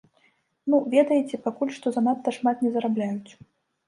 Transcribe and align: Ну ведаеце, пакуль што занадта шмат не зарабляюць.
Ну 0.73 0.77
ведаеце, 0.93 1.39
пакуль 1.47 1.73
што 1.75 1.93
занадта 1.97 2.33
шмат 2.39 2.65
не 2.65 2.71
зарабляюць. 2.79 3.31